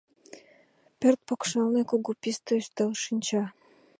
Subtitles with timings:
[0.99, 3.43] Пӧрт покшелне кугу писте ӱстел шинча.